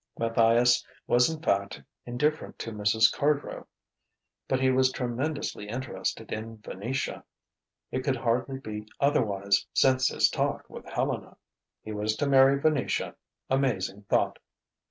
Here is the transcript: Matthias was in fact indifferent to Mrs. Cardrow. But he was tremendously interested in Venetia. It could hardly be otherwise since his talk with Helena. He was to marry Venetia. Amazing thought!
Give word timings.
Matthias 0.17 0.83
was 1.05 1.29
in 1.29 1.43
fact 1.43 1.79
indifferent 2.07 2.57
to 2.57 2.71
Mrs. 2.71 3.13
Cardrow. 3.13 3.67
But 4.47 4.59
he 4.59 4.71
was 4.71 4.91
tremendously 4.91 5.69
interested 5.69 6.31
in 6.31 6.57
Venetia. 6.57 7.23
It 7.91 8.03
could 8.03 8.15
hardly 8.15 8.57
be 8.57 8.87
otherwise 8.99 9.67
since 9.75 10.07
his 10.07 10.27
talk 10.27 10.67
with 10.67 10.85
Helena. 10.87 11.37
He 11.83 11.91
was 11.91 12.15
to 12.15 12.25
marry 12.25 12.59
Venetia. 12.59 13.15
Amazing 13.47 14.05
thought! 14.09 14.39